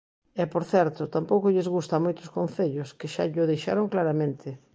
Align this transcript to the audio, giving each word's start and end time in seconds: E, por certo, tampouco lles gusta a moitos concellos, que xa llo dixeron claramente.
E, 0.41 0.43
por 0.53 0.63
certo, 0.73 1.11
tampouco 1.15 1.53
lles 1.53 1.71
gusta 1.75 1.93
a 1.95 2.03
moitos 2.05 2.29
concellos, 2.37 2.89
que 2.99 3.11
xa 3.13 3.23
llo 3.33 3.49
dixeron 3.51 3.85
claramente. 3.93 4.49